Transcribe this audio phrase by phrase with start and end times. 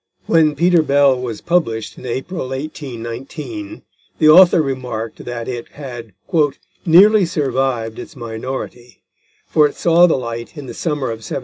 [0.25, 3.83] When Peter Bell was published in April 1819,
[4.17, 6.13] the author remarked that it had
[6.87, 9.03] "nearly survived its minority;
[9.45, 11.39] for it saw the light in the summer of 1798."